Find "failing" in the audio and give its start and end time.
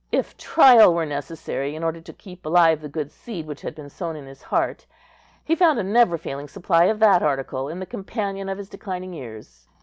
6.17-6.47